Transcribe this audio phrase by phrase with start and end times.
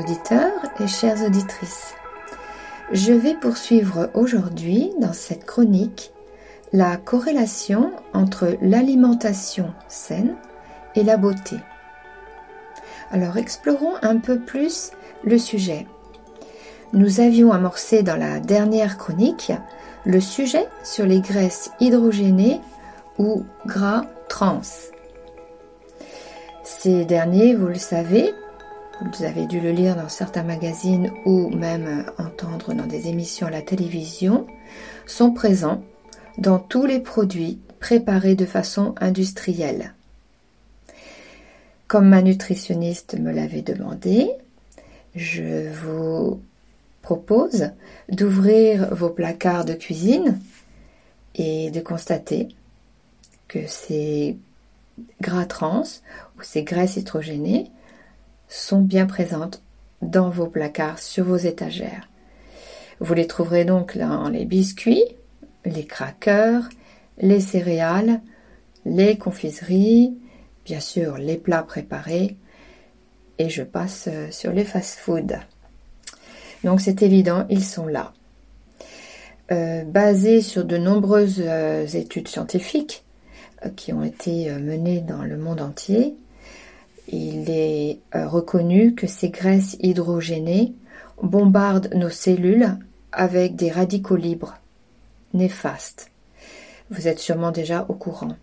[0.00, 1.94] auditeurs et chères auditrices.
[2.92, 6.12] Je vais poursuivre aujourd'hui dans cette chronique
[6.72, 10.36] la corrélation entre l'alimentation saine
[10.94, 11.56] et la beauté.
[13.10, 14.90] Alors explorons un peu plus
[15.24, 15.86] le sujet.
[16.92, 19.52] Nous avions amorcé dans la dernière chronique
[20.04, 22.60] le sujet sur les graisses hydrogénées
[23.18, 24.62] ou gras trans.
[26.64, 28.32] Ces derniers, vous le savez,
[29.00, 33.50] vous avez dû le lire dans certains magazines ou même entendre dans des émissions à
[33.50, 34.46] la télévision,
[35.06, 35.82] sont présents
[36.38, 39.94] dans tous les produits préparés de façon industrielle.
[41.88, 44.30] Comme ma nutritionniste me l'avait demandé,
[45.14, 46.40] je vous
[47.02, 47.70] propose
[48.10, 50.38] d'ouvrir vos placards de cuisine
[51.34, 52.48] et de constater
[53.48, 54.36] que ces
[55.20, 55.82] gras trans
[56.38, 57.70] ou ces graisses hydrogénées
[58.50, 59.62] sont bien présentes
[60.02, 62.08] dans vos placards, sur vos étagères.
[63.00, 65.04] Vous les trouverez donc dans les biscuits,
[65.64, 66.68] les crackers,
[67.18, 68.20] les céréales,
[68.84, 70.14] les confiseries,
[70.66, 72.36] bien sûr les plats préparés,
[73.38, 75.38] et je passe sur les fast-foods.
[76.64, 78.12] Donc c'est évident, ils sont là.
[79.52, 83.04] Euh, basés sur de nombreuses euh, études scientifiques
[83.64, 86.14] euh, qui ont été menées dans le monde entier,
[87.10, 90.74] il est reconnu que ces graisses hydrogénées
[91.22, 92.78] bombardent nos cellules
[93.12, 94.56] avec des radicaux libres
[95.34, 96.10] néfastes.
[96.90, 98.36] Vous êtes sûrement déjà au courant.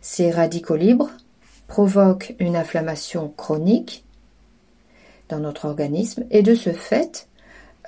[0.00, 1.10] Ces radicaux libres
[1.66, 4.04] provoquent une inflammation chronique
[5.28, 7.28] dans notre organisme et de ce fait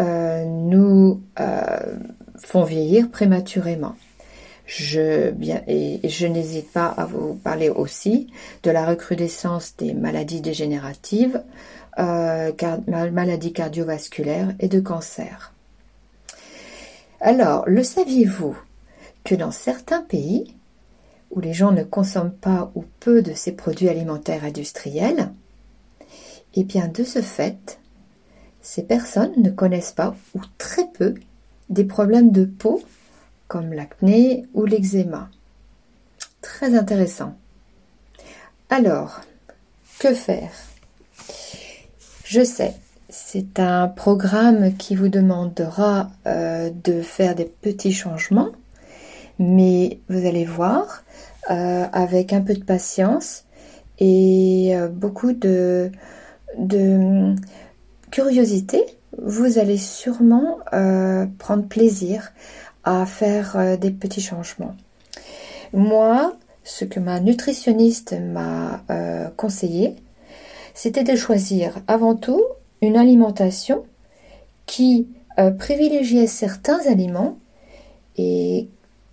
[0.00, 1.96] euh, nous euh,
[2.38, 3.94] font vieillir prématurément.
[4.66, 8.32] Je, n'hésite pas à vous parler aussi
[8.64, 11.42] de la recrudescence des maladies dégénératives,
[11.98, 12.52] euh,
[12.88, 15.52] maladies cardiovasculaires et de cancer.
[17.20, 18.56] Alors, le saviez-vous
[19.24, 20.54] que dans certains pays
[21.30, 25.32] où les gens ne consomment pas ou peu de ces produits alimentaires industriels,
[26.54, 27.78] eh bien de ce fait,
[28.62, 31.14] ces personnes ne connaissent pas ou très peu
[31.68, 32.82] des problèmes de peau
[33.48, 35.30] comme l'acné ou l'eczéma.
[36.40, 37.36] Très intéressant.
[38.70, 39.20] Alors,
[39.98, 40.50] que faire?
[42.24, 42.74] Je sais,
[43.08, 48.50] c'est un programme qui vous demandera euh, de faire des petits changements,
[49.38, 51.04] mais vous allez voir,
[51.50, 53.44] euh, avec un peu de patience
[54.00, 55.92] et euh, beaucoup de,
[56.58, 57.34] de
[58.10, 58.84] curiosité,
[59.22, 60.58] vous allez sûrement
[61.38, 62.32] prendre plaisir
[62.86, 64.74] à faire euh, des petits changements.
[65.74, 69.96] Moi, ce que ma nutritionniste m'a euh, conseillé,
[70.72, 72.42] c'était de choisir avant tout
[72.80, 73.84] une alimentation
[74.64, 75.08] qui
[75.58, 77.36] privilégiait certains aliments
[78.16, 78.68] et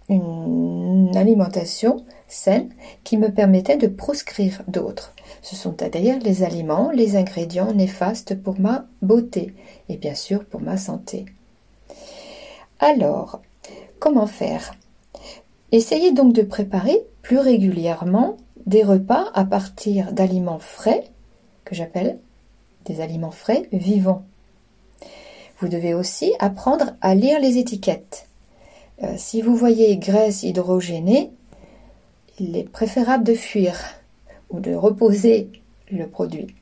[0.09, 2.69] une alimentation saine
[3.03, 5.13] qui me permettait de proscrire d'autres.
[5.41, 9.53] Ce sont d'ailleurs les aliments, les ingrédients néfastes pour ma beauté
[9.89, 11.25] et bien sûr pour ma santé.
[12.79, 13.41] Alors,
[14.03, 14.73] comment faire
[15.71, 21.05] Essayez donc de préparer plus régulièrement des repas à partir d'aliments frais,
[21.63, 22.19] que j'appelle
[22.83, 24.25] des aliments frais vivants.
[25.57, 28.27] Vous devez aussi apprendre à lire les étiquettes.
[29.03, 31.31] Euh, si vous voyez graisse hydrogénée,
[32.41, 33.79] il est préférable de fuir
[34.49, 35.49] ou de reposer
[35.89, 36.53] le produit.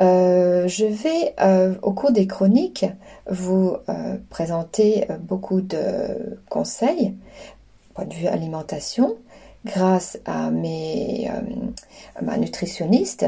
[0.00, 2.86] Euh, je vais, euh, au cours des chroniques,
[3.30, 3.76] vous
[4.28, 7.14] présenter beaucoup de conseils,
[7.94, 9.16] point de vue alimentation,
[9.64, 11.30] grâce à, mes,
[12.20, 13.26] ma nutritionniste.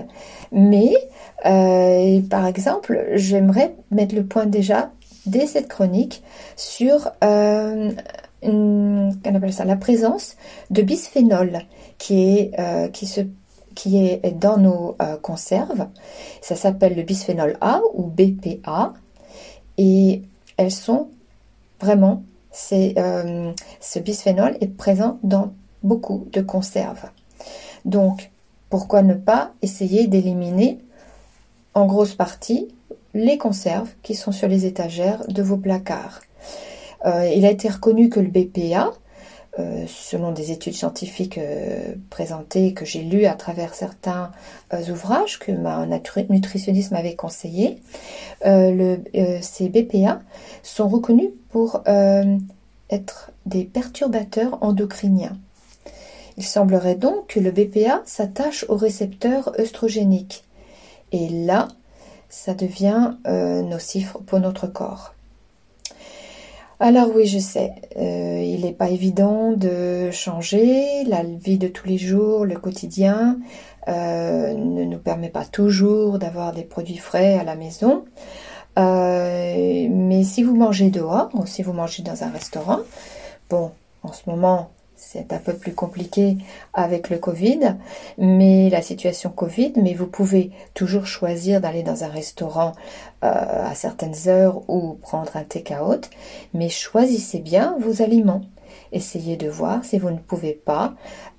[0.53, 0.93] Mais,
[1.43, 4.91] par exemple, j'aimerais mettre le point déjà
[5.27, 6.23] dès cette chronique
[6.57, 7.91] sur euh,
[8.43, 10.37] appelle ça, la présence
[10.71, 11.61] de bisphénol
[11.99, 13.23] qui est, euh, qui se,
[13.77, 15.87] qui est dans nos euh, conserves.
[16.41, 18.95] Ça s'appelle le bisphénol A ou BPA.
[19.79, 20.23] Et
[20.57, 21.11] elles sont
[21.81, 22.95] vraiment, c'est,
[23.79, 25.53] ce bisphénol est présent dans
[25.83, 27.11] beaucoup de conserves.
[27.85, 28.31] Donc,
[28.71, 30.79] pourquoi ne pas essayer d'éliminer
[31.75, 32.69] en grosse partie
[33.15, 36.23] les conserves qui sont sur les étagères de vos placards?
[37.05, 38.93] Euh, il a été reconnu que le BPA,
[39.59, 44.31] euh, selon des études scientifiques euh, présentées que j'ai lues à travers certains
[44.91, 47.81] ouvrages que ma nutritionniste m'avait conseillé,
[48.43, 50.21] ces BPA
[50.63, 51.83] sont reconnus pour
[52.91, 55.39] être des perturbateurs endocriniens.
[56.37, 60.45] Il semblerait donc que le BPA s'attache aux récepteurs œstrogéniques.
[61.13, 61.69] Et là,
[62.29, 65.16] ça devient nocif pour notre corps.
[66.79, 71.97] Alors oui, je sais, il n'est pas évident de changer la vie de tous les
[71.97, 73.39] jours, le quotidien,
[73.89, 78.05] euh, ne nous permet pas toujours d'avoir des produits frais à la maison.
[78.79, 82.81] Euh, mais si vous mangez dehors ou si vous mangez dans un restaurant,
[83.49, 83.71] bon,
[84.03, 86.39] en ce moment, c'est un peu plus compliqué
[86.73, 87.77] avec le Covid,
[88.19, 92.73] mais la situation Covid, mais vous pouvez toujours choisir d'aller dans un restaurant
[93.23, 96.09] euh, à certaines heures ou prendre un take-out,
[96.55, 98.43] mais choisissez bien vos aliments.
[98.93, 100.95] Essayez de voir si vous ne pouvez pas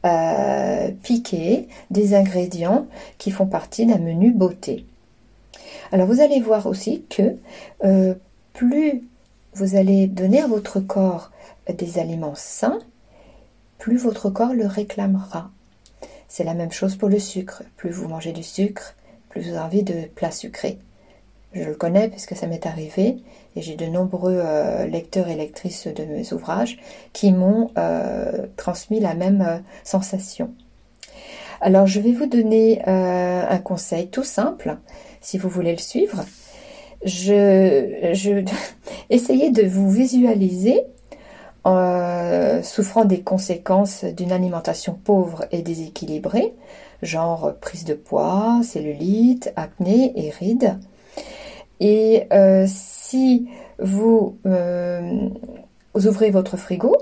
[0.06, 2.88] euh, piquer des ingrédients
[3.18, 4.86] qui font partie d'un menu beauté.
[5.92, 7.38] Alors vous allez voir aussi que
[7.84, 8.14] euh,
[8.54, 9.04] plus
[9.54, 11.32] vous allez donner à votre corps
[11.68, 12.80] des aliments sains,
[13.78, 15.52] plus votre corps le réclamera.
[16.28, 17.64] C'est la même chose pour le sucre.
[17.78, 18.96] Plus vous mangez du sucre,
[19.30, 20.80] plus vous avez envie de plats sucrés.
[21.54, 23.18] Je le connais puisque ça m'est arrivé
[23.56, 26.78] et j'ai de nombreux euh, lecteurs et lectrices de mes ouvrages
[27.14, 30.54] qui m'ont euh, transmis la même euh, sensation.
[31.62, 34.78] Alors je vais vous donner un conseil tout simple
[35.22, 36.24] si vous voulez le suivre.
[37.04, 38.44] Je
[39.10, 40.84] essayez de vous visualiser
[41.68, 46.54] en souffrant des conséquences d'une alimentation pauvre et déséquilibrée,
[47.02, 50.78] genre prise de poids, cellulite, acné et rides.
[51.80, 53.48] Et euh, si
[53.80, 55.30] vous, euh,
[55.94, 56.96] ouvrez votre frigo,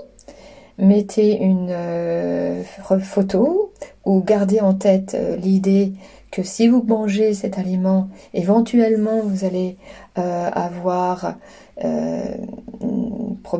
[0.78, 2.62] mettez une euh,
[3.02, 3.72] photo
[4.04, 5.92] ou gardez en tête l'idée
[6.36, 9.78] que si vous mangez cet aliment, éventuellement vous allez
[10.16, 11.36] avoir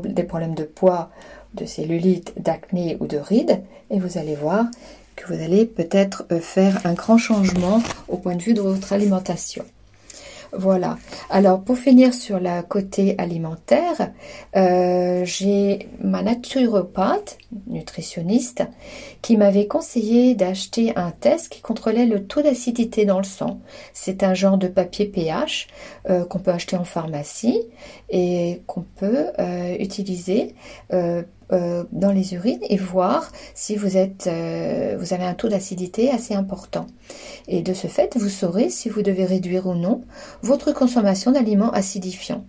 [0.05, 1.09] des problèmes de poids,
[1.55, 4.67] de cellulite, d'acné ou de rides, et vous allez voir
[5.17, 9.65] que vous allez peut-être faire un grand changement au point de vue de votre alimentation.
[10.53, 10.99] Voilà.
[11.31, 14.13] Alors pour finir sur la côté alimentaire,
[14.57, 18.63] euh, j'ai ma naturopathe, nutritionniste,
[19.23, 23.61] qui m'avait conseillé d'acheter un test qui contrôlait le taux d'acidité dans le sang.
[23.93, 25.69] C'est un genre de papier pH
[26.09, 27.63] euh, qu'on peut acheter en pharmacie
[28.09, 30.55] et qu'on peut euh, utiliser
[31.53, 36.11] euh, dans les urines et voir si vous, êtes, euh, vous avez un taux d'acidité
[36.11, 36.89] assez important.
[37.47, 40.03] Et de ce fait, vous saurez si vous devez réduire ou non
[40.43, 42.45] votre consommation d'aliments acidifiants.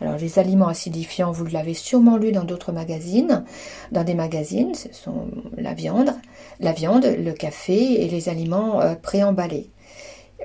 [0.00, 3.44] Alors les aliments acidifiants, vous l'avez sûrement lu dans d'autres magazines.
[3.92, 6.12] Dans des magazines, ce sont la viande,
[6.58, 9.70] la viande, le café et les aliments euh, préemballés.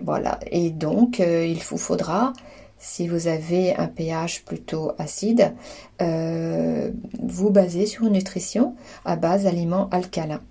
[0.03, 0.39] Voilà.
[0.51, 2.33] Et donc, il vous faudra
[2.79, 5.53] si vous avez un pH plutôt acide,
[6.01, 6.91] euh,
[7.21, 8.75] vous basez sur une nutrition
[9.05, 10.41] à base d'aliments alcalins,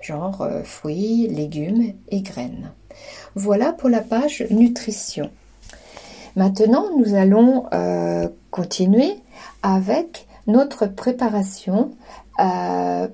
[0.00, 2.72] genre euh, fruits, légumes et graines.
[3.34, 5.30] Voilà pour la page nutrition.
[6.36, 9.16] Maintenant, nous allons euh, continuer
[9.62, 11.90] avec notre préparation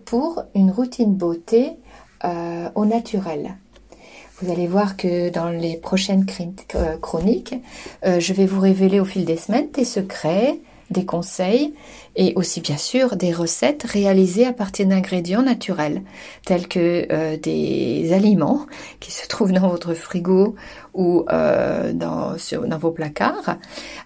[0.05, 1.79] pour une routine beauté
[2.75, 3.57] au naturel.
[4.41, 6.27] Vous allez voir que dans les prochaines
[6.75, 7.55] euh, chroniques,
[8.05, 10.59] euh, je vais vous révéler au fil des semaines des secrets,
[10.91, 11.73] des conseils
[12.17, 16.03] et aussi bien sûr des recettes réalisées à partir d'ingrédients naturels
[16.45, 18.67] tels que euh, des aliments
[18.99, 20.57] qui se trouvent dans votre frigo
[20.95, 22.37] ou dans,
[22.81, 23.57] vos placards,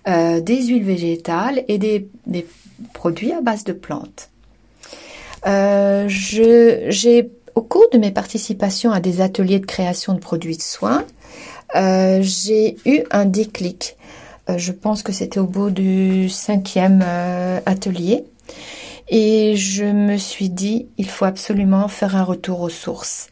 [0.07, 2.47] des huiles végétales et des, des,
[2.93, 4.31] produits à base de plantes.
[5.45, 11.05] J'ai au cours de mes participations à des ateliers de création de produits de soins,
[11.75, 13.97] euh, j'ai eu un déclic.
[14.49, 18.23] Euh, je pense que c'était au bout du cinquième euh, atelier.
[19.09, 23.27] Et je me suis dit, il faut absolument faire un retour aux sources.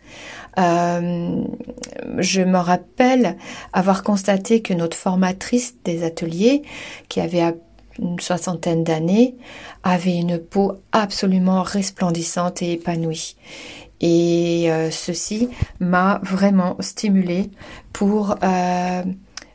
[0.56, 3.36] je me rappelle
[3.72, 6.62] avoir constaté que notre formatrice des ateliers,
[7.08, 7.54] qui avait
[8.00, 9.36] une soixantaine d'années,
[9.84, 13.36] avait une peau absolument resplendissante et épanouie.
[14.00, 15.48] Et euh, ceci
[15.80, 17.50] m'a vraiment stimulée
[17.92, 19.02] pour euh,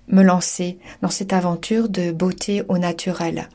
[0.08, 3.50] me lancer dans cette aventure de beauté au naturel.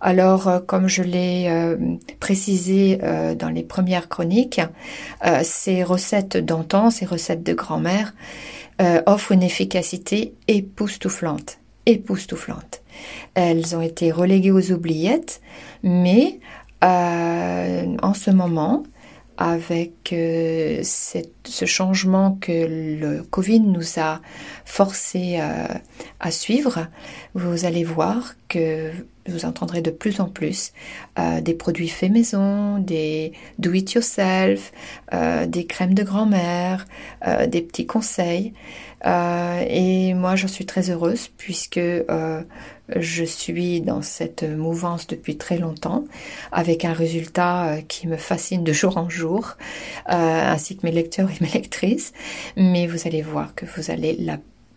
[0.00, 1.76] Alors, euh, comme je l'ai
[2.18, 2.98] précisé
[3.38, 4.60] dans les premières chroniques,
[5.42, 8.14] ces recettes d'antan, ces recettes de grand-mère,
[9.04, 12.80] offrent une efficacité époustouflante, époustouflante.
[13.34, 15.42] Elles ont été reléguées aux oubliettes,
[15.82, 16.40] mais
[16.82, 18.84] en ce moment,
[19.40, 22.52] avec euh, ce changement que
[23.00, 24.20] le Covid nous a
[24.64, 25.40] forcé
[26.20, 26.86] à suivre,
[27.34, 28.92] vous allez voir que
[29.30, 30.72] vous entendrez de plus en plus
[31.18, 34.72] euh, des produits faits maison, des do-it-yourself,
[35.14, 36.86] euh, des crèmes de grand-mère,
[37.48, 38.52] des petits conseils.
[39.04, 41.80] et moi, j'en suis très heureuse puisque
[42.96, 46.04] je suis dans cette mouvance depuis très longtemps,
[46.52, 49.56] avec un résultat euh, qui me fascine de jour en jour,
[50.08, 52.12] euh, ainsi que mes lecteurs et mes lectrices.
[52.56, 54.12] Mais vous allez voir que vous allez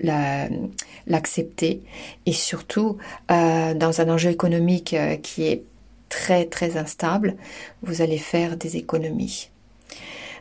[0.03, 1.81] l'accepter
[2.25, 2.97] et surtout
[3.31, 5.63] euh, dans un enjeu économique qui est
[6.09, 7.35] très très instable,
[7.81, 9.49] vous allez faire des économies.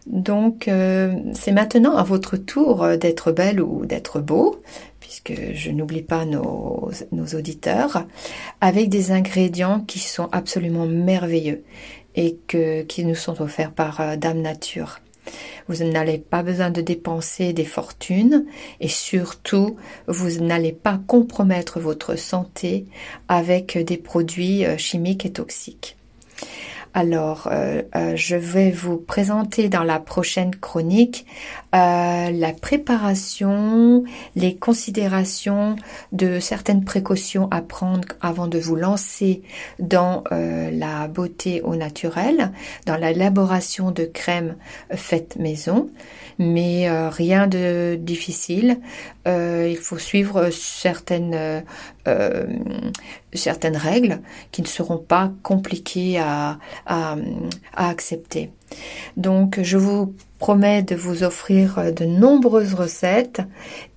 [0.07, 4.61] Donc c'est maintenant à votre tour d'être belle ou d'être beau
[5.13, 6.91] puisque je n'oublie pas nos,
[7.35, 8.07] auditeurs,
[8.63, 11.65] avec des ingrédients qui sont absolument merveilleux
[12.15, 15.01] et qui nous sont offerts par euh, Dame Nature.
[15.69, 18.47] Vous n'allez pas besoin de dépenser des fortunes
[18.81, 19.77] et surtout,
[20.07, 22.87] vous n'allez pas compromettre votre santé
[23.29, 25.97] avec des produits euh, chimiques et toxiques.
[26.95, 31.25] Alors, euh, euh, je vais vous présenter dans la prochaine chronique
[31.75, 34.05] euh, la préparation,
[34.37, 35.77] les considérations
[36.13, 39.43] de certaines précautions à prendre avant de vous lancer
[39.79, 42.53] dans la beauté au naturel,
[42.87, 44.57] dans l'élaboration de crèmes
[44.95, 45.91] faites maison
[46.39, 48.81] mais euh, rien de difficile.
[49.27, 51.63] Euh, il faut suivre certaines
[52.09, 52.47] euh,
[53.35, 57.17] certaines règles qui ne seront pas compliquées à, à,
[57.75, 58.51] à accepter.
[59.17, 63.43] Donc je vous promets de vous offrir de nombreuses recettes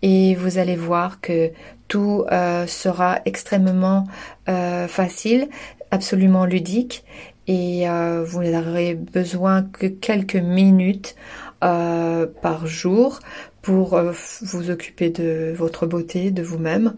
[0.01, 1.51] et vous allez voir que
[1.87, 2.25] tout
[2.67, 4.05] sera extrêmement
[4.45, 5.49] facile,
[5.91, 7.03] absolument ludique
[7.47, 7.85] et
[8.25, 11.15] vous n'aurez besoin que quelques minutes
[11.63, 13.21] euh, par jour
[13.65, 14.11] pour euh,
[14.43, 16.93] vous occuper de votre beauté, de vous-même.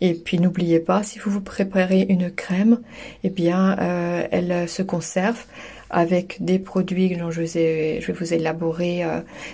[0.00, 2.80] Et puis n'oubliez pas, si vous vous préparez une crème,
[3.24, 5.44] eh bien, euh, elle se conserve
[5.90, 9.04] avec des produits que je, je vais vous élaborer,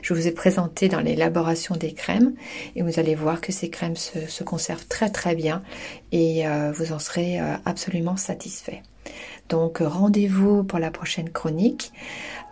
[0.01, 2.33] je vous ai présenté dans l'élaboration des crèmes
[2.77, 5.63] et vous allez voir que ces crèmes se, se conservent très très bien
[6.13, 8.81] et vous en serez absolument satisfait.
[9.51, 11.93] Donc rendez-vous pour la prochaine chronique.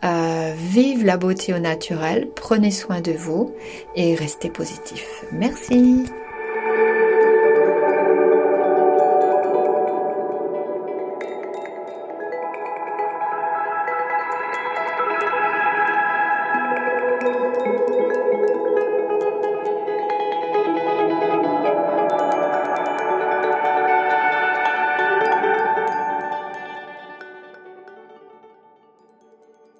[0.05, 3.53] Euh, vive la beauté au naturel, prenez soin de vous
[3.97, 5.25] et restez positif.
[5.33, 6.05] Merci.